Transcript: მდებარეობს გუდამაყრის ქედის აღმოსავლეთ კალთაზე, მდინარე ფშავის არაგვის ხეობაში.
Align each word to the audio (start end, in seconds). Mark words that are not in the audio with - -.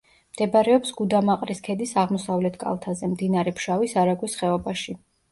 მდებარეობს 0.35 0.93
გუდამაყრის 0.99 1.59
ქედის 1.67 1.91
აღმოსავლეთ 2.03 2.57
კალთაზე, 2.63 3.09
მდინარე 3.11 3.53
ფშავის 3.59 3.93
არაგვის 4.05 4.39
ხეობაში. 4.41 4.97